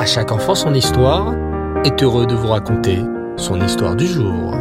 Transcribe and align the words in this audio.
À 0.00 0.06
chaque 0.06 0.32
enfant 0.32 0.54
son 0.54 0.72
histoire 0.72 1.34
est 1.84 2.02
heureux 2.02 2.24
de 2.24 2.34
vous 2.34 2.46
raconter 2.46 3.00
son 3.36 3.60
histoire 3.60 3.94
du 3.94 4.06
jour. 4.06 4.54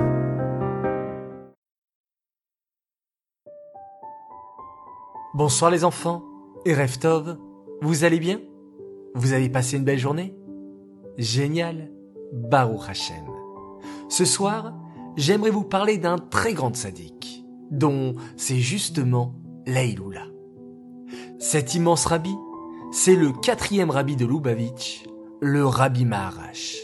Bonsoir 5.33 5.71
les 5.71 5.85
enfants 5.85 6.25
et 6.65 6.73
Reftov, 6.73 7.37
vous 7.81 8.03
allez 8.03 8.19
bien? 8.19 8.41
Vous 9.15 9.31
avez 9.31 9.47
passé 9.47 9.77
une 9.77 9.85
belle 9.85 9.97
journée? 9.97 10.35
Génial 11.17 11.89
Baruch 12.33 12.89
Hashem. 12.89 13.23
Ce 14.09 14.25
soir, 14.25 14.73
j'aimerais 15.15 15.51
vous 15.51 15.63
parler 15.63 15.97
d'un 15.97 16.17
très 16.17 16.53
grand 16.53 16.75
sadique, 16.75 17.45
dont 17.71 18.15
c'est 18.35 18.59
justement 18.59 19.35
Laïloula. 19.65 20.25
Cet 21.39 21.75
immense 21.75 22.07
rabbi, 22.07 22.35
c'est 22.91 23.15
le 23.15 23.31
quatrième 23.31 23.89
rabbi 23.89 24.17
de 24.17 24.25
Lubavitch, 24.25 25.05
le 25.41 25.65
rabbi 25.65 26.03
Maharash. 26.03 26.77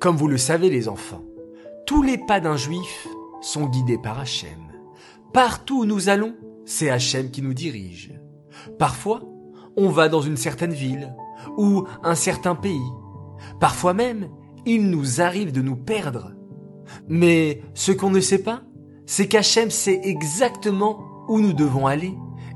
Comme 0.00 0.16
vous 0.16 0.26
le 0.26 0.36
savez 0.36 0.68
les 0.68 0.88
enfants, 0.88 1.24
tous 1.86 2.02
les 2.02 2.18
pas 2.18 2.40
d'un 2.40 2.56
juif 2.56 3.06
sont 3.40 3.66
guidés 3.66 3.98
par 3.98 4.18
Hachem. 4.18 4.58
Partout 5.32 5.82
où 5.82 5.84
nous 5.84 6.08
allons, 6.08 6.34
c'est 6.64 6.90
Hachem 6.90 7.30
qui 7.30 7.42
nous 7.42 7.54
dirige. 7.54 8.12
Parfois, 8.78 9.22
on 9.76 9.90
va 9.90 10.08
dans 10.08 10.22
une 10.22 10.36
certaine 10.36 10.72
ville 10.72 11.14
ou 11.56 11.84
un 12.02 12.16
certain 12.16 12.56
pays. 12.56 12.90
Parfois 13.60 13.94
même, 13.94 14.28
il 14.64 14.90
nous 14.90 15.20
arrive 15.20 15.52
de 15.52 15.62
nous 15.62 15.76
perdre. 15.76 16.32
Mais 17.08 17.62
ce 17.74 17.92
qu'on 17.92 18.10
ne 18.10 18.20
sait 18.20 18.42
pas, 18.42 18.62
c'est 19.06 19.28
qu'Hachem 19.28 19.70
sait 19.70 20.00
exactement 20.02 21.24
où 21.28 21.38
nous 21.38 21.52
devons 21.52 21.86
aller. 21.86 22.14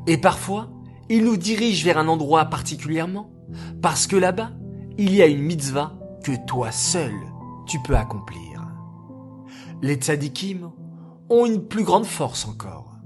Et 0.09 0.18
parfois, 0.18 0.70
il 1.09 1.24
nous 1.24 1.37
dirige 1.37 1.84
vers 1.84 1.98
un 1.98 2.09
endroit 2.09 2.46
particulièrement, 2.46 3.30
parce 3.82 4.06
que 4.06 4.16
là-bas, 4.16 4.50
il 4.98 5.14
y 5.14 5.22
a 5.22 5.27
une 5.27 5.42
mitzvah 5.42 5.95
que 6.22 6.32
toi 6.46 6.70
seul, 6.70 7.15
tu 7.66 7.79
peux 7.80 7.96
accomplir. 7.96 8.66
Les 9.82 9.95
tzadikim 9.95 10.70
ont 11.30 11.46
une 11.46 11.62
plus 11.62 11.84
grande 11.84 12.04
force 12.04 12.46
encore. 12.46 12.98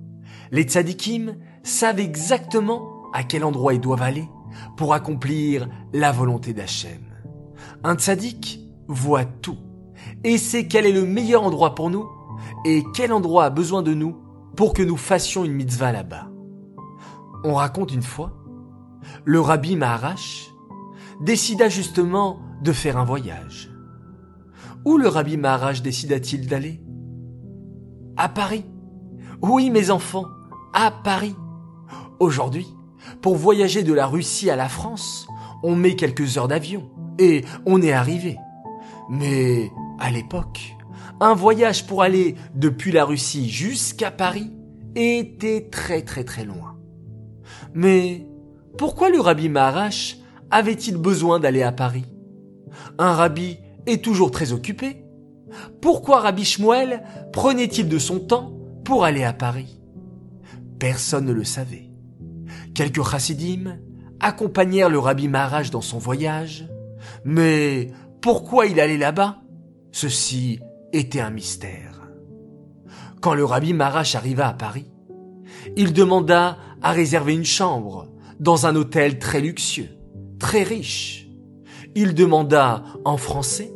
Les 0.50 0.64
tzadikim 0.64 1.36
savent 1.62 2.00
exactement 2.00 2.82
à 3.12 3.22
quel 3.22 3.44
endroit 3.44 3.74
ils 3.74 3.80
doivent 3.80 4.02
aller 4.02 4.28
pour 4.76 4.94
accomplir 4.94 5.68
la 5.92 6.12
volonté 6.12 6.52
d'Hachem. 6.52 7.02
Un 7.84 7.94
tzadik 7.94 8.60
voit 8.88 9.24
tout 9.24 9.58
et 10.24 10.38
sait 10.38 10.66
quel 10.66 10.86
est 10.86 10.92
le 10.92 11.06
meilleur 11.06 11.42
endroit 11.42 11.74
pour 11.74 11.90
nous 11.90 12.08
et 12.64 12.82
quel 12.94 13.12
endroit 13.12 13.44
a 13.44 13.50
besoin 13.50 13.82
de 13.82 13.94
nous 13.94 14.16
pour 14.56 14.72
que 14.72 14.82
nous 14.82 14.96
fassions 14.96 15.44
une 15.44 15.52
mitzvah 15.52 15.92
là-bas. 15.92 16.28
On 17.44 17.54
raconte 17.54 17.92
une 17.92 18.02
fois, 18.02 18.32
le 19.24 19.40
rabbi 19.40 19.76
Maharash 19.76 20.50
décida 21.20 21.68
justement 21.68 22.40
de 22.62 22.72
faire 22.72 22.96
un 22.98 23.04
voyage. 23.04 23.70
Où 24.84 24.98
le 24.98 25.08
rabbi 25.08 25.36
Maharash 25.36 25.82
décida-t-il 25.82 26.46
d'aller? 26.46 26.82
À 28.16 28.28
Paris. 28.28 28.64
Oui, 29.42 29.70
mes 29.70 29.90
enfants, 29.90 30.26
à 30.72 30.90
Paris. 30.90 31.36
Aujourd'hui, 32.20 32.66
pour 33.22 33.36
voyager 33.36 33.82
de 33.82 33.92
la 33.92 34.06
Russie 34.06 34.50
à 34.50 34.56
la 34.56 34.68
France, 34.68 35.26
on 35.62 35.74
met 35.74 35.96
quelques 35.96 36.38
heures 36.38 36.48
d'avion 36.48 36.90
et 37.18 37.44
on 37.66 37.82
est 37.82 37.92
arrivé. 37.92 38.36
Mais 39.08 39.70
à 39.98 40.10
l'époque, 40.10 40.76
un 41.20 41.34
voyage 41.34 41.86
pour 41.86 42.02
aller 42.02 42.34
depuis 42.54 42.92
la 42.92 43.04
Russie 43.04 43.48
jusqu'à 43.48 44.10
Paris 44.10 44.52
était 44.94 45.68
très 45.70 46.02
très 46.02 46.24
très 46.24 46.44
loin. 46.44 46.76
Mais 47.72 48.26
pourquoi 48.76 49.10
le 49.10 49.20
rabbi 49.20 49.48
Maharash 49.48 50.18
avait-il 50.50 50.96
besoin 50.96 51.38
d'aller 51.38 51.62
à 51.62 51.72
Paris? 51.72 52.06
Un 52.98 53.12
rabbi 53.12 53.58
est 53.86 54.02
toujours 54.02 54.30
très 54.30 54.52
occupé. 54.52 55.04
Pourquoi 55.80 56.20
rabbi 56.20 56.44
Shmuel 56.44 57.04
prenait-il 57.32 57.88
de 57.88 57.98
son 57.98 58.18
temps 58.18 58.52
pour 58.84 59.04
aller 59.04 59.24
à 59.24 59.32
Paris? 59.32 59.80
Personne 60.78 61.26
ne 61.26 61.32
le 61.32 61.44
savait. 61.44 61.90
Quelques 62.74 63.04
chassidim 63.08 63.78
accompagnèrent 64.20 64.88
le 64.88 64.98
rabbi 64.98 65.28
Maharash 65.28 65.70
dans 65.70 65.80
son 65.80 65.98
voyage, 65.98 66.66
mais 67.24 67.90
pourquoi 68.20 68.66
il 68.66 68.80
allait 68.80 68.98
là-bas? 68.98 69.38
Ceci 69.92 70.58
était 70.92 71.20
un 71.20 71.30
mystère. 71.30 72.02
Quand 73.20 73.34
le 73.34 73.44
rabbi 73.44 73.72
Maharash 73.72 74.16
arriva 74.16 74.48
à 74.48 74.52
Paris, 74.52 74.90
il 75.76 75.92
demanda 75.92 76.58
à 76.82 76.90
réserver 76.90 77.34
une 77.34 77.44
chambre 77.44 78.08
dans 78.40 78.66
un 78.66 78.76
hôtel 78.76 79.18
très 79.18 79.40
luxueux, 79.40 79.88
très 80.38 80.62
riche. 80.62 81.28
Il 81.94 82.14
demanda 82.14 82.82
en 83.04 83.16
français 83.16 83.72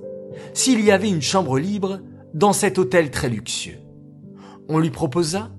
s'il 0.54 0.84
y 0.84 0.90
avait 0.90 1.10
une 1.10 1.22
chambre 1.22 1.58
libre 1.58 2.00
dans 2.34 2.52
cet 2.52 2.78
hôtel 2.78 3.10
très 3.10 3.28
luxueux. 3.28 3.78
On 4.68 4.78
lui 4.78 4.90
proposa 4.90 5.50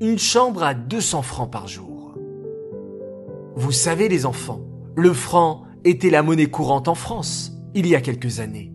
une 0.00 0.18
chambre 0.18 0.62
à 0.62 0.74
200 0.74 1.22
francs 1.22 1.50
par 1.50 1.68
jour. 1.68 2.14
Vous 3.56 3.72
savez 3.72 4.08
les 4.08 4.26
enfants, 4.26 4.60
le 4.96 5.12
franc 5.12 5.64
était 5.84 6.10
la 6.10 6.22
monnaie 6.22 6.46
courante 6.46 6.88
en 6.88 6.94
France 6.94 7.52
il 7.74 7.86
y 7.86 7.94
a 7.94 8.00
quelques 8.00 8.40
années. 8.40 8.72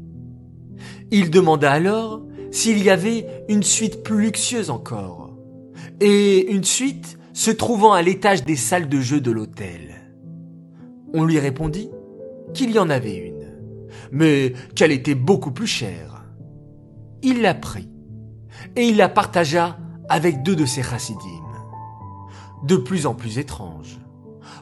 Il 1.12 1.30
demanda 1.30 1.72
alors 1.72 2.24
s'il 2.52 2.82
y 2.84 2.90
avait 2.90 3.26
une 3.50 3.64
suite 3.64 4.04
plus 4.04 4.22
luxueuse 4.22 4.70
encore, 4.70 5.36
et 6.00 6.52
une 6.52 6.64
suite 6.64 7.18
se 7.34 7.52
trouvant 7.52 7.94
à 7.94 8.02
l'étage 8.02 8.46
des 8.46 8.56
salles 8.56 8.88
de 8.88 9.02
jeu 9.02 9.20
de 9.20 9.32
l'hôtel. 9.32 10.14
On 11.14 11.26
lui 11.26 11.40
répondit 11.40 11.90
qu'il 12.54 12.72
y 12.72 12.80
en 12.80 12.90
avait 12.90 13.18
une, 13.18 13.52
mais 14.12 14.54
qu'elle 14.76 14.92
était 14.92 15.16
beaucoup 15.16 15.52
plus 15.52 15.68
chère. 15.68 16.24
Il 17.24 17.42
la 17.42 17.54
prit, 17.54 17.90
et 18.76 18.88
il 18.88 18.98
la 18.98 19.10
partagea 19.10 19.78
avec 20.10 20.44
deux 20.44 20.56
de 20.56 20.66
ses 20.66 20.84
chassidim. 20.84 21.18
De 22.64 22.78
plus 22.78 23.06
en 23.06 23.14
plus 23.14 23.40
étrange. 23.40 24.00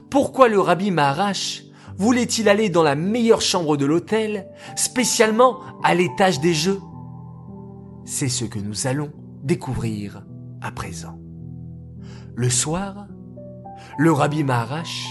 Pourquoi 0.10 0.48
le 0.48 0.60
rabbi 0.60 0.92
Maharash 0.92 1.64
voulait-il 1.98 2.50
aller 2.50 2.70
dans 2.70 2.84
la 2.84 2.96
meilleure 2.96 3.42
chambre 3.42 3.78
de 3.78 3.86
l'hôtel, 3.86 4.48
spécialement 4.76 5.60
à 5.84 5.94
l'étage 5.94 6.40
des 6.40 6.54
jeux? 6.54 6.82
C'est 8.06 8.30
ce 8.30 8.46
que 8.46 8.60
nous 8.60 8.88
allons 8.88 9.12
découvrir 9.44 10.24
à 10.62 10.72
présent. 10.72 11.21
Le 12.36 12.50
soir, 12.50 13.08
le 13.98 14.12
rabbi 14.12 14.44
Maharash 14.44 15.08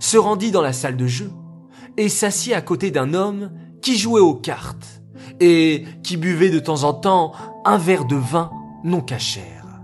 se 0.00 0.16
rendit 0.16 0.50
dans 0.50 0.62
la 0.62 0.72
salle 0.72 0.96
de 0.96 1.06
jeu 1.06 1.30
et 1.96 2.08
s'assit 2.08 2.52
à 2.52 2.60
côté 2.60 2.90
d'un 2.90 3.14
homme 3.14 3.50
qui 3.80 3.96
jouait 3.96 4.20
aux 4.20 4.34
cartes 4.34 5.02
et 5.40 5.84
qui 6.02 6.16
buvait 6.16 6.50
de 6.50 6.58
temps 6.58 6.84
en 6.84 6.94
temps 6.94 7.32
un 7.64 7.78
verre 7.78 8.04
de 8.04 8.16
vin 8.16 8.50
non 8.84 9.00
cachère. 9.00 9.80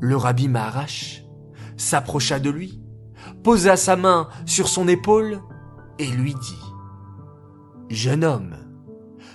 Le 0.00 0.16
rabbi 0.16 0.48
Maharash 0.48 1.24
s'approcha 1.76 2.38
de 2.38 2.50
lui, 2.50 2.80
posa 3.42 3.76
sa 3.76 3.96
main 3.96 4.28
sur 4.44 4.68
son 4.68 4.88
épaule 4.88 5.40
et 5.98 6.06
lui 6.06 6.34
dit 6.34 6.62
Jeune 7.88 8.24
homme, 8.24 8.56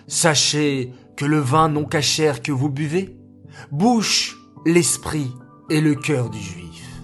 sachez 0.08 0.94
que 1.16 1.26
le 1.26 1.40
vin 1.40 1.70
non 1.70 1.86
cachère 1.86 2.42
que 2.42 2.52
vous 2.52 2.70
buvez 2.70 3.18
bouche 3.72 4.38
l'esprit 4.66 5.32
et 5.70 5.82
le 5.82 5.96
cœur 5.96 6.30
du 6.30 6.40
juif. 6.40 7.02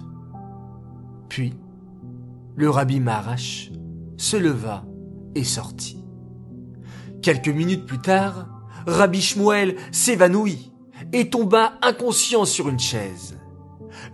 Puis, 1.28 1.54
le 2.56 2.70
rabbi 2.70 3.00
Maharash 3.00 3.70
se 4.16 4.36
leva 4.36 4.84
et 5.34 5.44
sortit. 5.44 6.04
Quelques 7.22 7.48
minutes 7.48 7.86
plus 7.86 8.00
tard, 8.00 8.48
Rabbi 8.86 9.20
Shmuel 9.20 9.76
s'évanouit 9.92 10.72
et 11.12 11.30
tomba 11.30 11.74
inconscient 11.82 12.44
sur 12.44 12.68
une 12.68 12.78
chaise. 12.78 13.38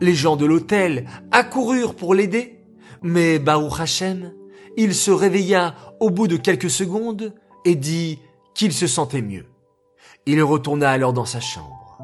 Les 0.00 0.14
gens 0.14 0.36
de 0.36 0.46
l'hôtel 0.46 1.06
accoururent 1.30 1.94
pour 1.94 2.14
l'aider, 2.14 2.60
mais 3.02 3.38
Baruch 3.38 3.80
Hashem, 3.80 4.32
il 4.76 4.94
se 4.94 5.10
réveilla 5.10 5.74
au 6.00 6.10
bout 6.10 6.26
de 6.26 6.36
quelques 6.36 6.70
secondes 6.70 7.34
et 7.64 7.76
dit 7.76 8.18
qu'il 8.54 8.72
se 8.72 8.86
sentait 8.86 9.22
mieux. 9.22 9.46
Il 10.26 10.42
retourna 10.42 10.90
alors 10.90 11.12
dans 11.12 11.24
sa 11.24 11.40
chambre. 11.40 11.98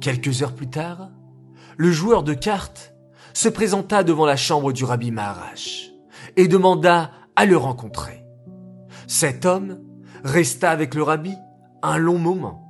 Quelques 0.00 0.42
heures 0.42 0.54
plus 0.54 0.70
tard, 0.70 1.10
le 1.78 1.92
joueur 1.92 2.24
de 2.24 2.34
cartes 2.34 2.92
se 3.32 3.48
présenta 3.48 4.02
devant 4.02 4.26
la 4.26 4.36
chambre 4.36 4.72
du 4.72 4.84
rabbi 4.84 5.12
Maharash 5.12 5.92
et 6.36 6.48
demanda 6.48 7.12
à 7.36 7.46
le 7.46 7.56
rencontrer. 7.56 8.24
Cet 9.06 9.46
homme 9.46 9.78
resta 10.24 10.72
avec 10.72 10.96
le 10.96 11.04
rabbi 11.04 11.34
un 11.82 11.96
long 11.96 12.18
moment. 12.18 12.64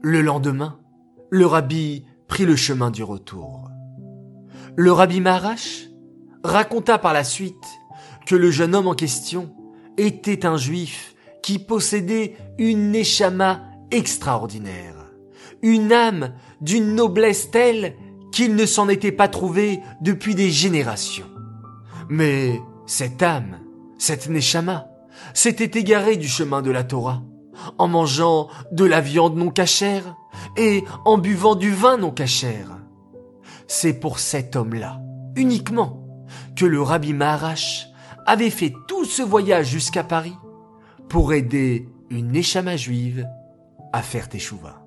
Le 0.00 0.22
lendemain, 0.22 0.80
le 1.28 1.44
rabbi 1.44 2.06
prit 2.26 2.46
le 2.46 2.56
chemin 2.56 2.90
du 2.90 3.02
retour. 3.02 3.70
Le 4.76 4.90
rabbi 4.90 5.20
Maharash 5.20 5.90
raconta 6.42 6.96
par 6.96 7.12
la 7.12 7.24
suite 7.24 7.54
que 8.24 8.34
le 8.34 8.50
jeune 8.50 8.74
homme 8.74 8.88
en 8.88 8.94
question 8.94 9.54
était 9.98 10.46
un 10.46 10.56
juif 10.56 11.14
qui 11.42 11.58
possédait 11.58 12.36
une 12.56 12.92
neshama 12.92 13.60
extraordinaire, 13.90 14.94
une 15.60 15.92
âme 15.92 16.32
d'une 16.62 16.94
noblesse 16.94 17.50
telle 17.50 17.94
qu'il 18.32 18.56
ne 18.56 18.66
s'en 18.66 18.88
était 18.88 19.12
pas 19.12 19.28
trouvé 19.28 19.80
depuis 20.00 20.34
des 20.34 20.50
générations. 20.50 21.30
Mais 22.08 22.60
cette 22.86 23.22
âme, 23.22 23.60
cette 23.98 24.28
Neshama, 24.28 24.88
s'était 25.34 25.78
égarée 25.78 26.16
du 26.16 26.28
chemin 26.28 26.62
de 26.62 26.70
la 26.70 26.82
Torah, 26.82 27.22
en 27.78 27.86
mangeant 27.86 28.48
de 28.72 28.84
la 28.84 29.00
viande 29.00 29.36
non 29.36 29.50
cachère 29.50 30.16
et 30.56 30.82
en 31.04 31.18
buvant 31.18 31.54
du 31.54 31.72
vin 31.72 31.98
non 31.98 32.10
cachère. 32.10 32.78
C'est 33.68 33.94
pour 33.94 34.18
cet 34.18 34.56
homme-là, 34.56 35.00
uniquement, 35.36 36.02
que 36.56 36.66
le 36.66 36.82
rabbi 36.82 37.12
Maharash 37.12 37.88
avait 38.26 38.50
fait 38.50 38.72
tout 38.88 39.04
ce 39.04 39.22
voyage 39.22 39.68
jusqu'à 39.68 40.04
Paris 40.04 40.36
pour 41.08 41.32
aider 41.32 41.88
une 42.10 42.32
Neshama 42.32 42.76
juive 42.76 43.26
à 43.92 44.02
faire 44.02 44.28
teshuva. 44.28 44.82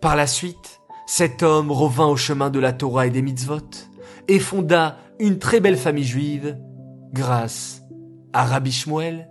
Par 0.00 0.16
la 0.16 0.26
suite, 0.26 0.80
cet 1.14 1.42
homme 1.42 1.70
revint 1.70 2.06
au 2.06 2.16
chemin 2.16 2.48
de 2.48 2.58
la 2.58 2.72
Torah 2.72 3.06
et 3.06 3.10
des 3.10 3.20
mitzvot 3.20 3.68
et 4.28 4.38
fonda 4.38 4.96
une 5.18 5.38
très 5.38 5.60
belle 5.60 5.76
famille 5.76 6.06
juive 6.06 6.58
grâce 7.12 7.82
à 8.32 8.46
Rabbi 8.46 8.72
Shmuel, 8.72 9.28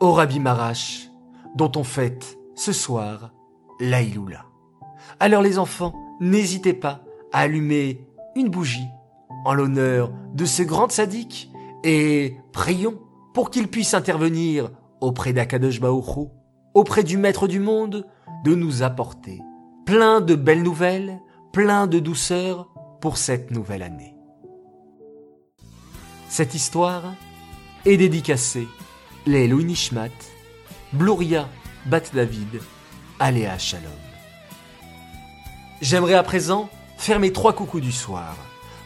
au 0.00 0.10
Rabbi 0.10 0.40
Marash, 0.40 1.08
dont 1.54 1.70
on 1.76 1.84
fête 1.84 2.36
ce 2.56 2.72
soir 2.72 3.32
l'Aïloula. 3.78 4.44
Alors 5.20 5.40
les 5.40 5.60
enfants, 5.60 5.94
n'hésitez 6.20 6.72
pas 6.72 7.04
à 7.32 7.42
allumer 7.42 8.04
une 8.34 8.48
bougie 8.48 8.88
en 9.44 9.54
l'honneur 9.54 10.12
de 10.34 10.44
ce 10.44 10.64
grand 10.64 10.90
sadique 10.90 11.52
et 11.84 12.38
prions 12.50 12.98
pour 13.34 13.50
qu'il 13.50 13.68
puisse 13.68 13.94
intervenir 13.94 14.68
auprès 15.00 15.32
d'Akadosh 15.32 15.80
Baoru, 15.80 16.26
auprès 16.74 17.04
du 17.04 17.18
Maître 17.18 17.46
du 17.46 17.60
monde, 17.60 18.04
de 18.42 18.56
nous 18.56 18.82
apporter 18.82 19.40
plein 19.90 20.20
de 20.20 20.36
belles 20.36 20.62
nouvelles, 20.62 21.18
plein 21.52 21.88
de 21.88 21.98
douceur 21.98 22.68
pour 23.00 23.18
cette 23.18 23.50
nouvelle 23.50 23.82
année. 23.82 24.14
Cette 26.28 26.54
histoire 26.54 27.14
est 27.84 27.96
dédicacée 27.96 28.68
les 29.26 29.48
Nishmat, 29.48 30.10
Bluria 30.92 31.48
Bat 31.86 32.02
David, 32.14 32.60
Aléa 33.18 33.58
Shalom. 33.58 33.90
J'aimerais 35.80 36.14
à 36.14 36.22
présent 36.22 36.68
faire 36.96 37.18
mes 37.18 37.32
trois 37.32 37.52
coucous 37.52 37.80
du 37.80 37.90
soir. 37.90 38.36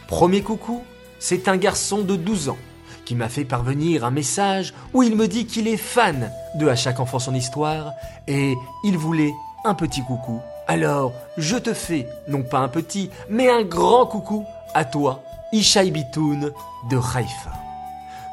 Premier 0.07 0.41
coucou, 0.41 0.81
c'est 1.19 1.47
un 1.47 1.57
garçon 1.57 2.01
de 2.01 2.15
12 2.15 2.49
ans 2.49 2.57
qui 3.05 3.13
m'a 3.13 3.29
fait 3.29 3.45
parvenir 3.45 4.05
un 4.05 4.11
message 4.11 4.73
où 4.91 5.03
il 5.03 5.15
me 5.15 5.27
dit 5.27 5.45
qu'il 5.45 5.67
est 5.67 5.77
fan 5.77 6.31
de 6.55 6.67
À 6.67 6.75
chaque 6.75 6.99
enfant 6.99 7.19
son 7.19 7.35
histoire 7.35 7.91
et 8.27 8.55
il 8.83 8.97
voulait 8.97 9.33
un 9.65 9.75
petit 9.75 10.01
coucou. 10.03 10.41
Alors, 10.67 11.13
je 11.37 11.57
te 11.57 11.73
fais, 11.75 12.07
non 12.27 12.41
pas 12.41 12.57
un 12.57 12.67
petit, 12.67 13.11
mais 13.29 13.49
un 13.49 13.63
grand 13.63 14.07
coucou 14.07 14.45
à 14.73 14.83
toi, 14.83 15.21
Ishaï 15.51 15.91
Bitoun 15.91 16.51
de 16.89 16.97
Haïfa. 16.97 17.51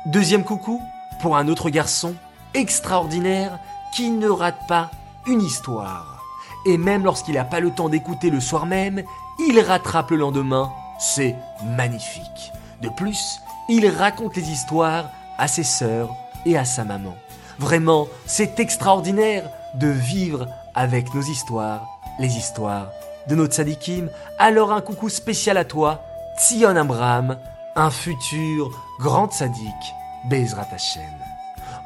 Deuxième 0.06 0.42
coucou 0.42 0.80
pour 1.20 1.36
un 1.36 1.48
autre 1.48 1.68
garçon 1.68 2.14
extraordinaire 2.54 3.58
qui 3.94 4.10
ne 4.10 4.28
rate 4.28 4.66
pas 4.66 4.90
une 5.26 5.42
histoire. 5.42 6.22
Et 6.64 6.78
même 6.78 7.04
lorsqu'il 7.04 7.34
n'a 7.34 7.44
pas 7.44 7.60
le 7.60 7.70
temps 7.70 7.90
d'écouter 7.90 8.30
le 8.30 8.40
soir 8.40 8.64
même, 8.64 9.02
il 9.38 9.60
rattrape 9.60 10.10
le 10.10 10.16
lendemain. 10.16 10.72
C'est 10.98 11.36
magnifique. 11.64 12.52
De 12.80 12.88
plus, 12.88 13.40
il 13.68 13.86
raconte 13.88 14.36
les 14.36 14.50
histoires 14.50 15.10
à 15.38 15.48
ses 15.48 15.64
sœurs 15.64 16.10
et 16.46 16.56
à 16.56 16.64
sa 16.64 16.84
maman. 16.84 17.14
Vraiment, 17.58 18.08
c'est 18.26 18.58
extraordinaire 18.58 19.44
de 19.74 19.88
vivre 19.88 20.48
avec 20.74 21.14
nos 21.14 21.22
histoires, 21.22 21.91
les 22.22 22.36
histoires 22.38 22.88
de 23.28 23.34
nos 23.34 23.46
tzadikim. 23.46 24.08
Alors 24.38 24.72
un 24.72 24.80
coucou 24.80 25.08
spécial 25.08 25.58
à 25.58 25.64
toi, 25.64 26.00
Tzion 26.38 26.76
Abraham, 26.76 27.36
un 27.76 27.90
futur 27.90 28.70
grand 29.00 29.28
tzaddik, 29.28 29.82
Bezrat 30.30 30.68
Hashem. 30.72 31.02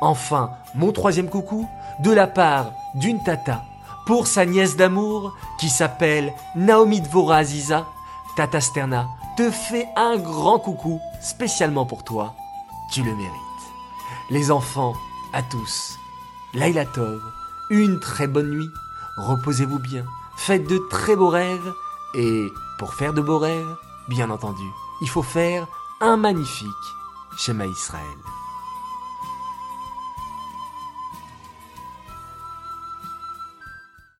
Enfin, 0.00 0.52
mon 0.74 0.92
troisième 0.92 1.30
coucou, 1.30 1.66
de 2.00 2.12
la 2.12 2.26
part 2.26 2.72
d'une 2.94 3.22
tata, 3.22 3.64
pour 4.06 4.26
sa 4.26 4.44
nièce 4.44 4.76
d'amour, 4.76 5.34
qui 5.58 5.70
s'appelle 5.70 6.32
Naomi 6.54 7.00
Dvora 7.00 7.38
Aziza, 7.38 7.86
Tata 8.36 8.60
Sterna 8.60 9.08
te 9.38 9.50
fait 9.50 9.88
un 9.96 10.16
grand 10.16 10.58
coucou 10.58 11.00
spécialement 11.20 11.86
pour 11.86 12.04
toi. 12.04 12.34
Tu 12.92 13.02
le 13.02 13.14
mérites. 13.14 13.32
Les 14.30 14.50
enfants, 14.50 14.94
à 15.32 15.42
tous, 15.42 15.96
Laila 16.54 16.84
Tov, 16.84 17.20
une 17.70 17.98
très 18.00 18.26
bonne 18.26 18.50
nuit, 18.50 18.68
reposez-vous 19.16 19.78
bien, 19.78 20.04
faites 20.36 20.68
de 20.68 20.78
très 20.90 21.16
beaux 21.16 21.28
rêves, 21.28 21.72
et 22.14 22.52
pour 22.78 22.94
faire 22.94 23.12
de 23.12 23.20
beaux 23.20 23.38
rêves, 23.38 23.76
bien 24.08 24.30
entendu, 24.30 24.64
il 25.00 25.08
faut 25.08 25.22
faire 25.22 25.66
un 26.00 26.16
magnifique 26.16 26.68
schéma 27.36 27.66
Israël. 27.66 28.18